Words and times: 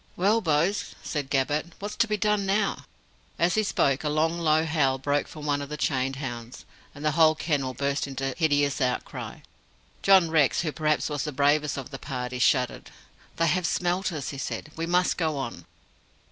"Well, 0.15 0.41
bo's," 0.41 0.95
said 1.03 1.29
Gabbett, 1.29 1.73
"what's 1.77 1.95
to 1.97 2.07
be 2.07 2.17
done 2.17 2.43
now?" 2.47 2.85
As 3.37 3.53
he 3.53 3.61
spoke, 3.61 4.03
a 4.03 4.09
long 4.09 4.39
low 4.39 4.65
howl 4.65 4.97
broke 4.97 5.27
from 5.27 5.45
one 5.45 5.61
of 5.61 5.69
the 5.69 5.77
chained 5.77 6.15
hounds, 6.15 6.65
and 6.95 7.05
the 7.05 7.11
whole 7.11 7.35
kennel 7.35 7.75
burst 7.75 8.07
into 8.07 8.33
hideous 8.35 8.81
outcry. 8.81 9.41
John 10.01 10.31
Rex, 10.31 10.61
who 10.61 10.71
perhaps 10.71 11.07
was 11.07 11.23
the 11.23 11.31
bravest 11.31 11.77
of 11.77 11.91
the 11.91 11.99
party, 11.99 12.39
shuddered. 12.39 12.89
"They 13.35 13.45
have 13.45 13.67
smelt 13.67 14.11
us," 14.11 14.29
he 14.29 14.39
said. 14.39 14.71
"We 14.75 14.87
must 14.87 15.17
go 15.19 15.37
on." 15.37 15.65